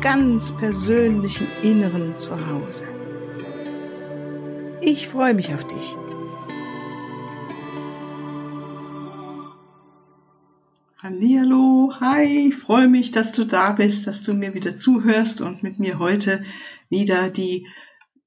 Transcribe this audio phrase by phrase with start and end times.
[0.00, 2.84] ganz persönlichen Inneren zu Hause.
[4.80, 5.94] Ich freue mich auf dich.
[10.98, 15.80] Hallihallo, hi, freue mich, dass du da bist, dass du mir wieder zuhörst und mit
[15.80, 16.44] mir heute
[16.88, 17.66] wieder die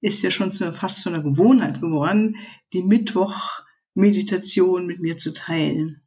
[0.02, 2.35] ist ja schon fast zu einer Gewohnheit geworden,
[2.73, 6.02] die Mittwoch-Meditation mit mir zu teilen.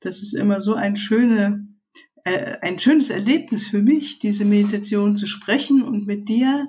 [0.00, 1.66] Das ist immer so ein, schöne,
[2.24, 6.68] ein schönes Erlebnis für mich, diese Meditation zu sprechen und mit dir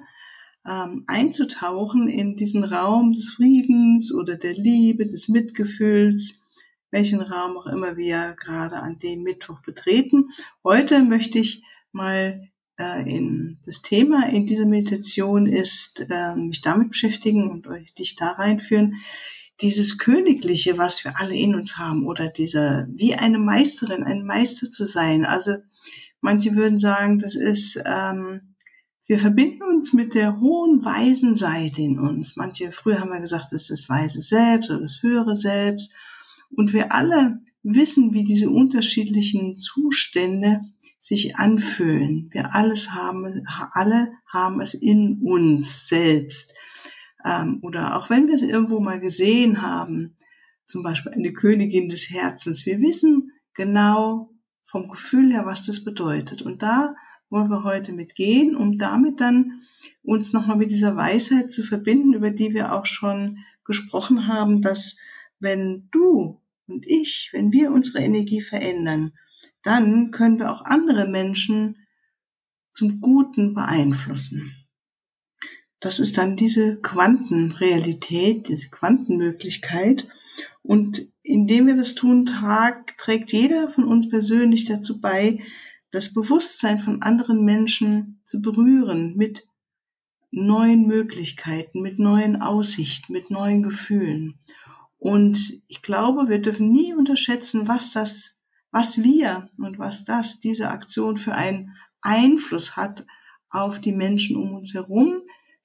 [0.68, 6.42] ähm, einzutauchen in diesen Raum des Friedens oder der Liebe, des Mitgefühls,
[6.92, 10.30] welchen Raum auch immer wir gerade an dem Mittwoch betreten.
[10.64, 16.90] Heute möchte ich mal äh, in das Thema in dieser Meditation ist, äh, mich damit
[16.90, 18.96] beschäftigen und euch dich da reinführen,
[19.62, 24.72] dieses Königliche, was wir alle in uns haben, oder dieser, wie eine Meisterin, ein Meister
[24.72, 25.26] zu sein.
[25.26, 25.56] Also
[26.22, 28.56] manche würden sagen, das ist, ähm,
[29.08, 32.36] wir verbinden uns mit der hohen weisen Seite in uns.
[32.36, 35.92] Manche, früher haben wir gesagt, das ist das weise Selbst oder das höhere Selbst.
[36.52, 40.62] Und wir alle wissen, wie diese unterschiedlichen Zustände
[41.00, 42.30] sich anfühlen.
[42.32, 46.54] Wir alles haben, alle haben es in uns selbst.
[47.26, 50.16] Ähm, oder auch wenn wir es irgendwo mal gesehen haben,
[50.66, 54.32] zum Beispiel eine Königin des Herzens, wir wissen genau
[54.64, 56.42] vom Gefühl her, was das bedeutet.
[56.42, 56.96] Und da
[57.30, 59.64] wollen wir heute mitgehen, um damit dann
[60.04, 64.98] uns nochmal mit dieser Weisheit zu verbinden, über die wir auch schon gesprochen haben, dass
[65.40, 69.14] wenn du und ich, wenn wir unsere Energie verändern,
[69.64, 71.86] dann können wir auch andere Menschen
[72.72, 74.59] zum Guten beeinflussen.
[75.80, 80.08] Das ist dann diese Quantenrealität, diese Quantenmöglichkeit.
[80.62, 82.26] Und indem wir das tun,
[82.98, 85.40] trägt jeder von uns persönlich dazu bei,
[85.92, 89.48] das Bewusstsein von anderen Menschen zu berühren mit
[90.32, 94.40] neuen Möglichkeiten, mit neuen Aussichten, mit neuen Gefühlen.
[94.98, 98.40] Und ich glaube, wir dürfen nie unterschätzen, was das
[98.72, 103.06] was wir und was das, diese Aktion für einen Einfluss hat
[103.50, 105.22] auf die Menschen um uns herum.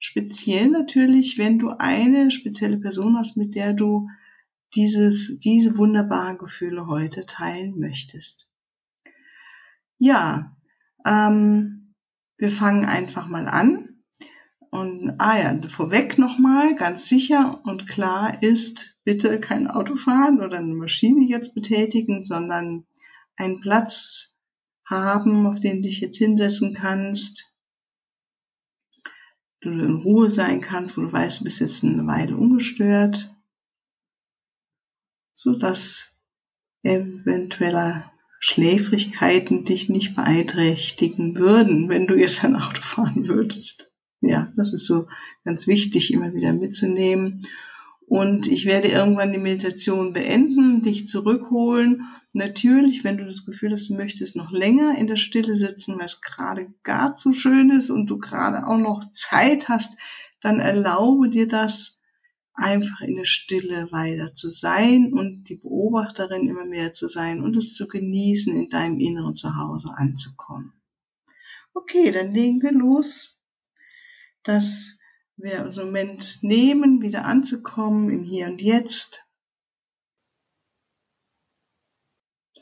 [0.07, 4.07] Speziell natürlich, wenn du eine spezielle Person hast, mit der du
[4.75, 8.47] dieses, diese wunderbaren Gefühle heute teilen möchtest.
[9.97, 10.55] Ja,
[11.07, 11.95] ähm,
[12.37, 14.03] wir fangen einfach mal an.
[14.69, 20.59] Und ah ja, vorweg nochmal, ganz sicher und klar ist, bitte kein Auto fahren oder
[20.59, 22.85] eine Maschine jetzt betätigen, sondern
[23.37, 24.35] einen Platz
[24.87, 27.54] haben, auf dem du dich jetzt hinsetzen kannst,
[29.69, 33.35] du in Ruhe sein kannst, wo du weißt, du bist jetzt eine Weile ungestört,
[35.33, 36.17] so dass
[36.83, 38.05] eventuelle
[38.39, 43.93] Schläfrigkeiten dich nicht beeinträchtigen würden, wenn du jetzt ein Auto fahren würdest.
[44.21, 45.07] Ja, das ist so
[45.43, 47.41] ganz wichtig, immer wieder mitzunehmen.
[48.07, 52.03] Und ich werde irgendwann die Meditation beenden, dich zurückholen
[52.35, 56.07] Natürlich, wenn du das Gefühl hast, du möchtest noch länger in der Stille sitzen, weil
[56.07, 59.97] es gerade gar zu schön ist und du gerade auch noch Zeit hast,
[60.41, 62.01] dann erlaube dir das,
[62.53, 67.55] einfach in der Stille weiter zu sein und die Beobachterin immer mehr zu sein und
[67.55, 70.73] es zu genießen, in deinem inneren Zuhause anzukommen.
[71.73, 73.39] Okay, dann legen wir los,
[74.43, 74.99] dass
[75.37, 79.25] wir uns einen Moment nehmen, wieder anzukommen im Hier und Jetzt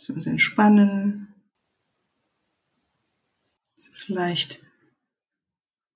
[0.03, 1.33] dass uns entspannen,
[3.93, 4.65] vielleicht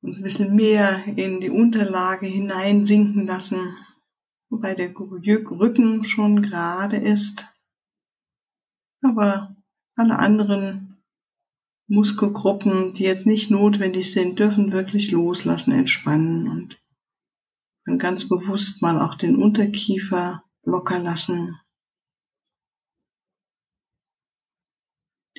[0.02, 3.76] uns ein bisschen mehr in die Unterlage hineinsinken lassen,
[4.50, 7.54] wobei der Rücken schon gerade ist.
[9.02, 9.56] Aber
[9.96, 10.98] alle anderen
[11.88, 16.48] Muskelgruppen, die jetzt nicht notwendig sind, dürfen wirklich loslassen, entspannen
[17.86, 21.58] und ganz bewusst mal auch den Unterkiefer locker lassen.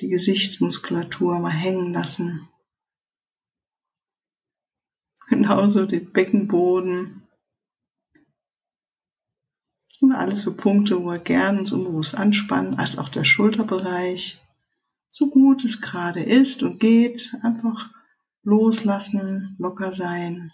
[0.01, 2.47] Die Gesichtsmuskulatur mal hängen lassen.
[5.27, 7.27] Genauso den Beckenboden.
[9.89, 14.41] Das sind alles so Punkte, wo wir gerne uns unbewusst anspannen, als auch der Schulterbereich.
[15.11, 17.91] So gut es gerade ist und geht, einfach
[18.43, 20.51] loslassen, locker sein.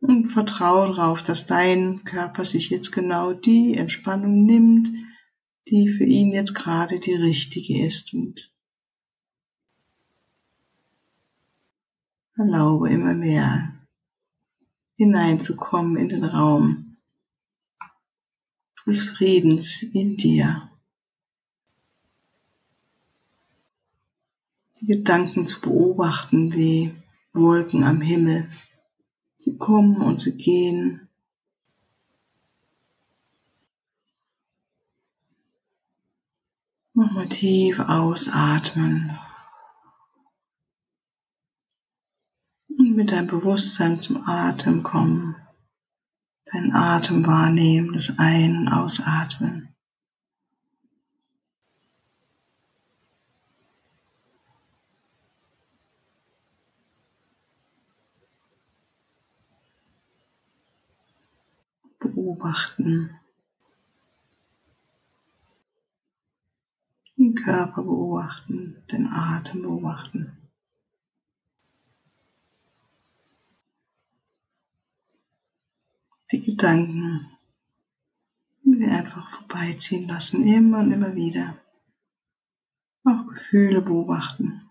[0.00, 4.88] Und vertraue darauf, dass dein Körper sich jetzt genau die Entspannung nimmt,
[5.68, 8.12] die für ihn jetzt gerade die richtige ist.
[8.14, 8.52] Und
[12.36, 13.74] erlaube immer mehr
[14.96, 16.96] hineinzukommen in den Raum
[18.86, 20.70] des Friedens in dir.
[24.80, 26.94] Die Gedanken zu beobachten wie
[27.32, 28.50] Wolken am Himmel.
[29.38, 31.03] Sie kommen und sie gehen.
[36.96, 39.18] Nochmal tief ausatmen.
[42.68, 45.34] Und mit deinem Bewusstsein zum Atem kommen.
[46.44, 49.74] Deinen Atem wahrnehmen, das Ein- und Ausatmen.
[61.98, 63.18] beobachten.
[67.24, 70.36] Den Körper beobachten, den Atem beobachten.
[76.30, 77.30] Die Gedanken,
[78.62, 81.56] sie einfach vorbeiziehen lassen, immer und immer wieder.
[83.04, 84.70] Auch Gefühle beobachten.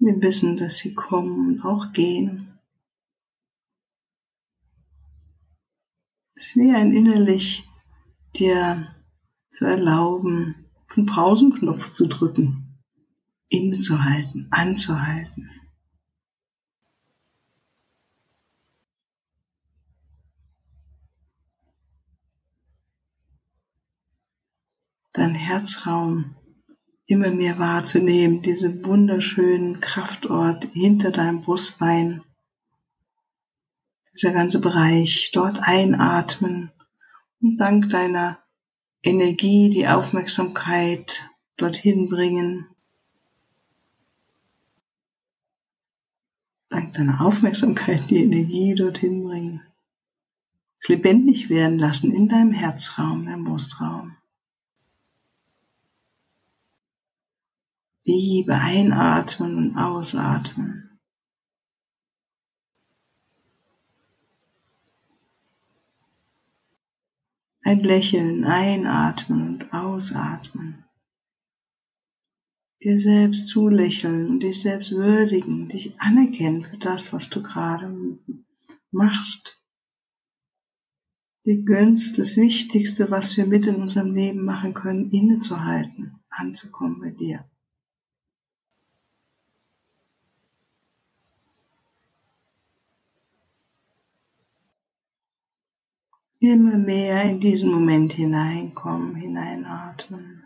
[0.00, 2.58] Wir wissen, dass sie kommen und auch gehen.
[6.34, 7.66] ist wie ein innerlich
[8.36, 8.94] dir
[9.52, 10.66] zu erlauben,
[10.96, 12.78] den Pausenknopf zu drücken,
[13.48, 15.50] innezuhalten, anzuhalten.
[25.12, 26.34] Dein Herzraum
[27.04, 32.22] immer mehr wahrzunehmen, diese wunderschönen Kraftort hinter deinem Brustbein
[34.14, 36.70] dieser ganze Bereich, dort einatmen
[37.40, 38.41] und dank deiner
[39.02, 42.68] Energie die Aufmerksamkeit dorthin bringen.
[46.68, 49.62] Dank deiner Aufmerksamkeit die Energie dorthin bringen.
[50.78, 54.16] Es lebendig werden lassen in deinem Herzraum, im Brustraum.
[58.04, 60.81] Liebe einatmen und ausatmen.
[67.64, 70.84] Ein Lächeln, einatmen und ausatmen.
[72.82, 78.18] Dir selbst zulächeln und dich selbst würdigen, dich anerkennen für das, was du gerade
[78.90, 79.64] machst.
[81.44, 87.10] Dir gönnst das Wichtigste, was wir mit in unserem Leben machen können, innezuhalten, anzukommen bei
[87.10, 87.48] dir.
[96.50, 100.44] Immer mehr in diesen Moment hineinkommen, hineinatmen.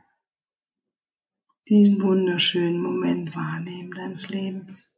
[1.69, 4.95] Diesen wunderschönen Moment wahrnehmen deines Lebens.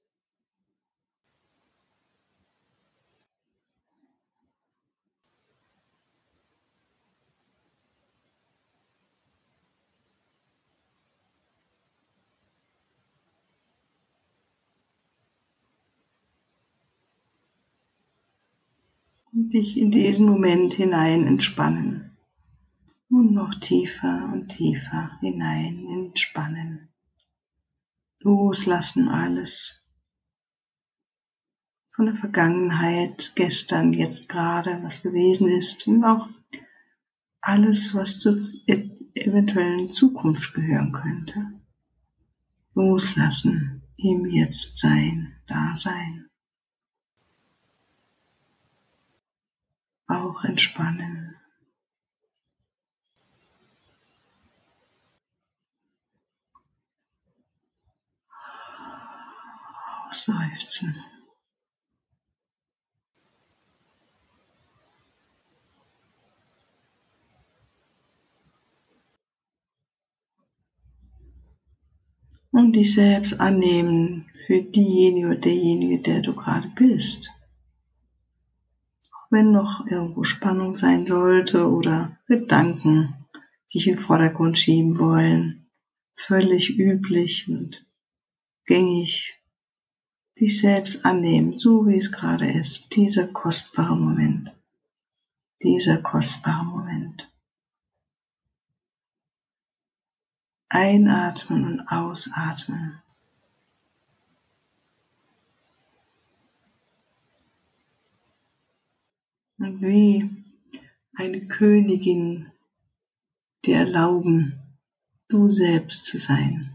[19.39, 22.11] Und dich in diesen Moment hinein entspannen.
[23.09, 26.89] Und noch tiefer und tiefer hinein entspannen.
[28.19, 29.85] Loslassen alles
[31.89, 36.29] von der Vergangenheit, gestern, jetzt gerade, was gewesen ist und auch
[37.41, 38.41] alles, was zur
[39.15, 41.47] eventuellen Zukunft gehören könnte.
[42.75, 46.18] Loslassen, im Jetztsein, Dasein.
[50.29, 51.35] Auch entspannen.
[60.11, 61.05] Seufzen.
[72.51, 77.31] Und dich selbst annehmen für diejenige oder derjenige, der du gerade bist
[79.31, 83.15] wenn noch irgendwo Spannung sein sollte oder Gedanken,
[83.73, 85.71] die dich in den Vordergrund schieben wollen.
[86.15, 87.87] Völlig üblich und
[88.65, 89.35] gängig.
[90.41, 92.95] Dich selbst annehmen, so wie es gerade ist.
[92.95, 94.53] Dieser kostbare Moment.
[95.63, 97.33] Dieser kostbare Moment.
[100.69, 103.03] Einatmen und ausatmen.
[109.59, 110.29] Und wie
[111.15, 112.53] eine Königin
[113.65, 114.61] dir erlauben,
[115.27, 116.75] du selbst zu sein.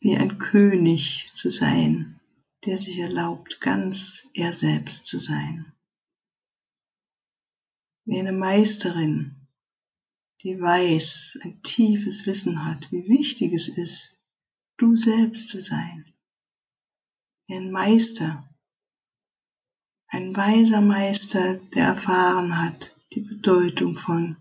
[0.00, 2.20] Wie ein König zu sein,
[2.66, 5.72] der sich erlaubt, ganz er selbst zu sein.
[8.04, 9.36] Wie eine Meisterin,
[10.42, 14.18] die weiß, ein tiefes Wissen hat, wie wichtig es ist,
[14.76, 16.12] du selbst zu sein.
[17.46, 18.51] Wie ein Meister,
[20.12, 24.36] ein weiser Meister, der erfahren hat die Bedeutung von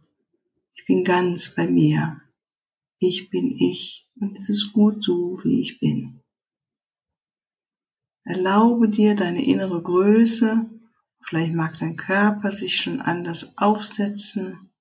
[0.74, 2.22] ich bin ganz bei mir,
[3.00, 6.22] ich bin ich und es ist gut so, wie ich bin.
[8.26, 10.70] Erlaube dir deine innere Größe,
[11.22, 14.72] vielleicht mag dein Körper sich schon anders aufsetzen,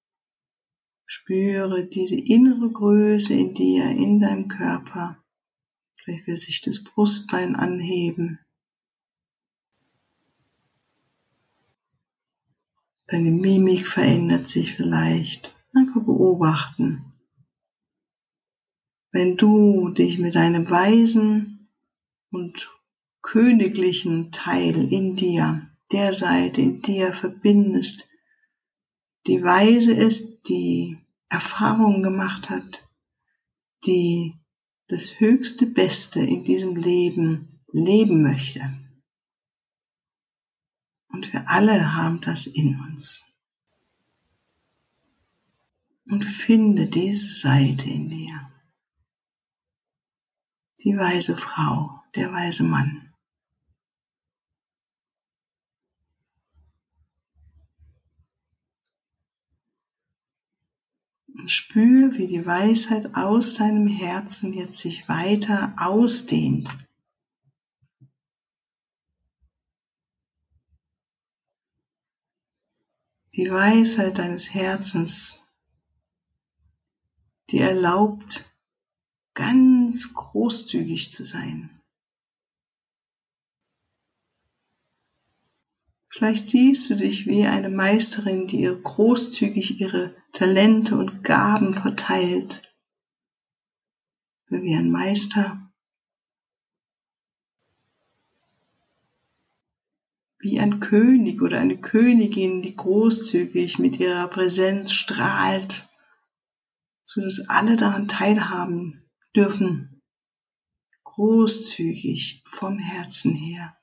[1.12, 5.20] Spüre diese innere Größe in dir, in deinem Körper.
[5.96, 8.38] Vielleicht will sich das Brustbein anheben.
[13.10, 15.56] Deine Mimik verändert sich vielleicht.
[15.74, 17.12] Einfach beobachten.
[19.10, 21.68] Wenn du dich mit deinem weisen
[22.30, 22.70] und
[23.20, 28.08] königlichen Teil in dir, der Seite in dir verbindest,
[29.26, 30.96] die weise ist, die
[31.28, 32.88] Erfahrungen gemacht hat,
[33.86, 34.34] die
[34.86, 38.60] das höchste Beste in diesem Leben leben möchte.
[41.12, 43.24] Und wir alle haben das in uns.
[46.06, 48.50] Und finde diese Seite in dir.
[50.82, 53.12] Die weise Frau, der weise Mann.
[61.40, 66.68] Und spür, wie die Weisheit aus deinem Herzen jetzt sich weiter ausdehnt.
[73.40, 75.42] Die Weisheit deines Herzens,
[77.48, 78.54] die erlaubt,
[79.32, 81.80] ganz großzügig zu sein.
[86.10, 92.70] Vielleicht siehst du dich wie eine Meisterin, die ihr großzügig ihre Talente und Gaben verteilt.
[94.50, 95.69] Wie ein Meister.
[100.40, 105.88] Wie ein König oder eine Königin, die großzügig mit ihrer Präsenz strahlt,
[107.04, 109.04] so dass alle daran teilhaben
[109.36, 110.02] dürfen.
[111.04, 113.76] Großzügig vom Herzen her.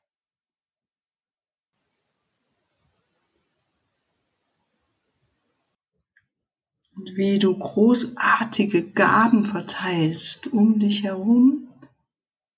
[6.97, 11.67] und wie du großartige Gaben verteilst um dich herum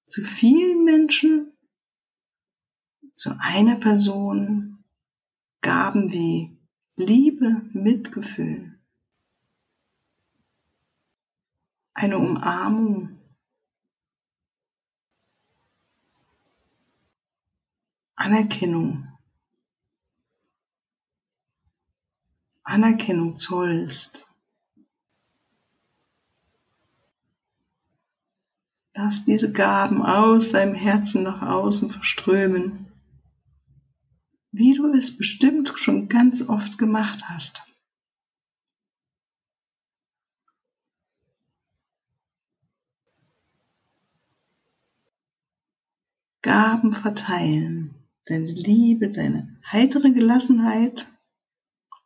[0.05, 1.51] zu vielen Menschen,
[3.19, 4.81] zu einer Person,
[5.59, 6.57] Gaben wie
[6.95, 8.79] Liebe, Mitgefühl,
[11.93, 13.19] eine Umarmung,
[18.15, 19.05] Anerkennung,
[22.63, 24.33] Anerkennung zollst.
[28.93, 32.88] Lass diese Gaben aus deinem Herzen nach außen verströmen,
[34.51, 37.63] wie du es bestimmt schon ganz oft gemacht hast.
[46.41, 47.93] Gaben verteilen,
[48.25, 51.11] deine Liebe, deine heitere Gelassenheit,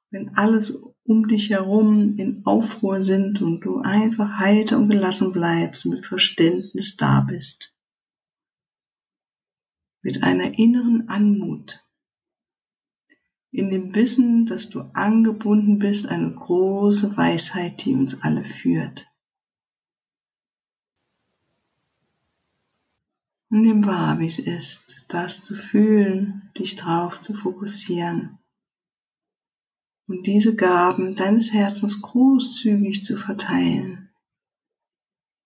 [0.09, 5.85] wenn alles um dich herum in Aufruhr sind und du einfach heiter und gelassen bleibst,
[5.85, 7.77] mit Verständnis da bist.
[10.01, 11.82] Mit einer inneren Anmut.
[13.53, 19.09] In dem Wissen, dass du angebunden bist, eine große Weisheit, die uns alle führt.
[23.49, 28.39] Und nimm wahr, wie es ist, das zu fühlen, dich drauf zu fokussieren
[30.07, 34.09] und diese Gaben deines Herzens großzügig zu verteilen.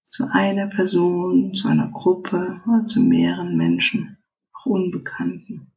[0.06, 4.18] Zu einer Person, zu einer Gruppe oder zu mehreren Menschen,
[4.54, 5.72] auch Unbekannten.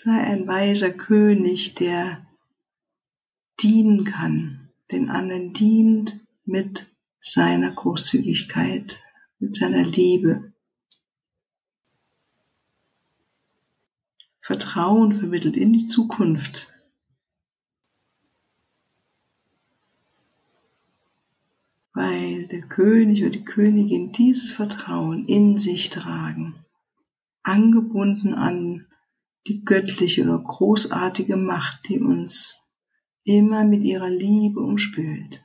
[0.00, 2.24] Sei ein weiser König, der
[3.60, 6.86] dienen kann, den anderen dient mit
[7.18, 9.02] seiner Großzügigkeit,
[9.40, 10.52] mit seiner Liebe.
[14.40, 16.72] Vertrauen vermittelt in die Zukunft.
[21.92, 26.54] weil der König oder die Königin dieses Vertrauen in sich tragen,
[27.42, 28.87] angebunden an
[29.48, 32.68] die göttliche oder großartige Macht, die uns
[33.24, 35.44] immer mit ihrer Liebe umspült.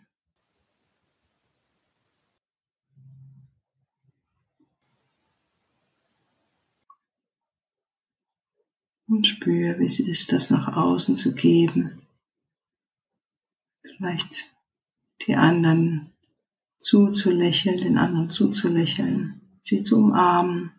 [9.07, 12.01] Und spür, wie es ist, das nach außen zu geben.
[13.83, 14.51] Vielleicht
[15.27, 16.11] die anderen
[16.79, 20.71] zuzulächeln, den anderen zuzulächeln, sie zu umarmen,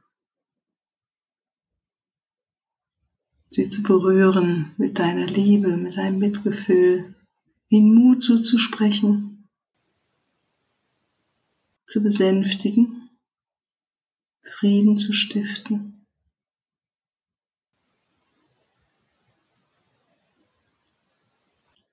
[3.55, 7.15] sie zu berühren mit deiner Liebe, mit deinem Mitgefühl,
[7.69, 9.49] ihnen Mut zuzusprechen,
[11.87, 13.11] zu besänftigen,
[14.41, 16.07] Frieden zu stiften.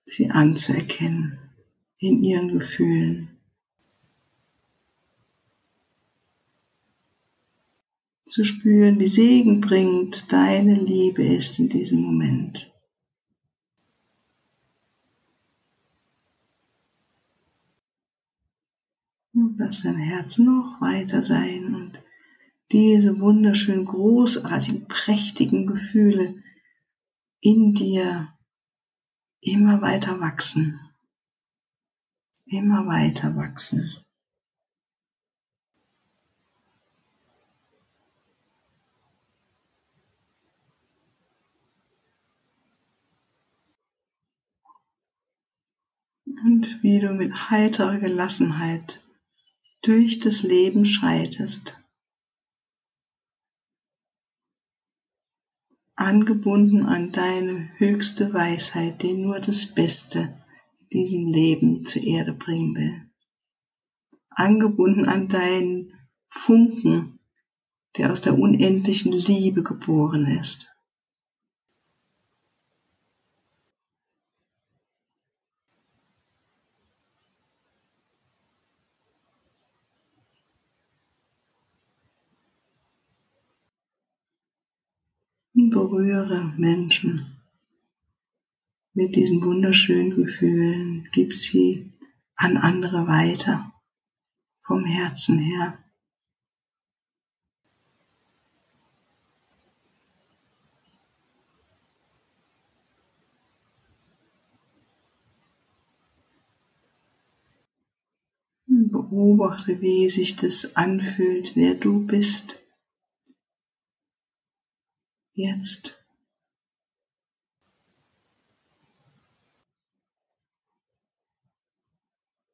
[0.05, 1.39] Sie anzuerkennen
[1.99, 3.40] in ihren Gefühlen.
[8.31, 12.71] Zu spüren, wie segenbringend deine Liebe ist in diesem Moment.
[19.57, 21.99] Lass dein Herz noch weiter sein und
[22.71, 26.41] diese wunderschönen, großartigen, prächtigen Gefühle
[27.41, 28.33] in dir
[29.41, 30.79] immer weiter wachsen.
[32.45, 34.00] Immer weiter wachsen.
[46.43, 49.03] Und wie du mit heiterer Gelassenheit
[49.81, 51.77] durch das Leben schreitest.
[55.95, 60.35] Angebunden an deine höchste Weisheit, die nur das Beste
[60.89, 63.11] in diesem Leben zur Erde bringen will.
[64.29, 65.93] Angebunden an deinen
[66.27, 67.19] Funken,
[67.97, 70.69] der aus der unendlichen Liebe geboren ist.
[86.01, 87.37] Berühre Menschen
[88.93, 91.91] mit diesen wunderschönen Gefühlen, gib sie
[92.35, 93.71] an andere weiter,
[94.61, 95.77] vom Herzen her.
[108.65, 112.60] Beobachte, wie sich das anfühlt, wer du bist
[115.41, 116.03] jetzt.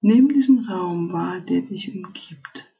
[0.01, 2.73] Nimm diesen Raum wahr, der dich umgibt.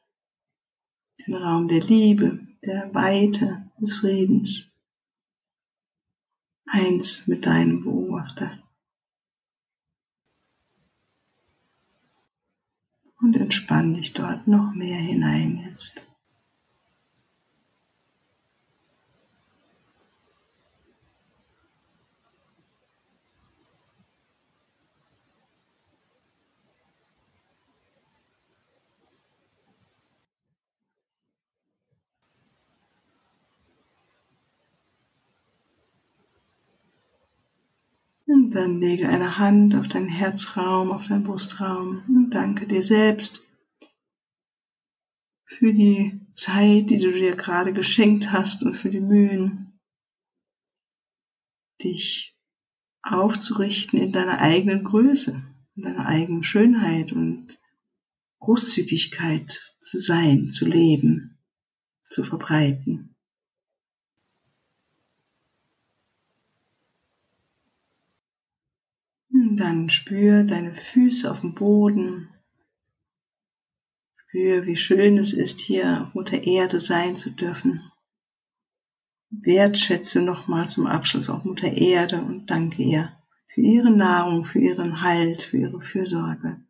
[1.26, 4.72] Den Raum der Liebe, der Weite, des Friedens.
[6.66, 8.62] Eins mit deinem Beobachter.
[13.20, 16.08] Und entspann dich dort noch mehr hinein jetzt.
[38.28, 43.48] Und dann lege eine Hand auf deinen Herzraum, auf deinen Brustraum und danke dir selbst
[45.44, 49.78] für die Zeit, die du dir gerade geschenkt hast und für die Mühen,
[51.82, 52.36] dich
[53.02, 55.42] aufzurichten in deiner eigenen Größe,
[55.74, 57.58] in deiner eigenen Schönheit und
[58.40, 61.38] Großzügigkeit zu sein, zu leben,
[62.04, 63.16] zu verbreiten.
[69.58, 72.28] Dann spür deine Füße auf dem Boden.
[74.14, 77.82] Spür, wie schön es ist, hier auf Mutter Erde sein zu dürfen.
[79.30, 83.12] Wertschätze nochmal zum Abschluss auch Mutter Erde und danke ihr
[83.48, 86.60] für ihre Nahrung, für ihren Halt, für ihre Fürsorge.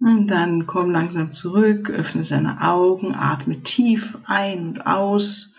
[0.00, 5.49] Und dann komm langsam zurück, öffne deine Augen, atme tief ein und aus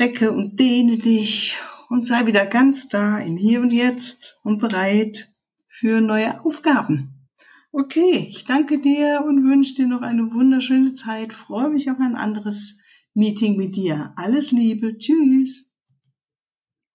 [0.00, 1.58] Strecke und dehne dich
[1.90, 5.30] und sei wieder ganz da im Hier und Jetzt und bereit
[5.68, 7.28] für neue Aufgaben.
[7.70, 11.34] Okay, ich danke dir und wünsche dir noch eine wunderschöne Zeit.
[11.34, 12.78] Freue mich auf ein anderes
[13.12, 14.14] Meeting mit dir.
[14.16, 14.96] Alles Liebe.
[14.96, 15.70] Tschüss.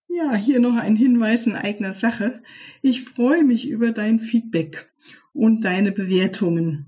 [0.08, 2.42] Ja, hier noch ein Hinweis in eigener Sache.
[2.82, 4.92] Ich freue mich über dein Feedback
[5.32, 6.88] und deine Bewertungen